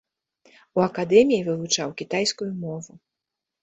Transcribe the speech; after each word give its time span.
У 0.79 0.85
акадэміі 0.87 1.45
вывучаў 1.51 1.87
кітайскую 2.03 2.53
мову. 2.67 2.91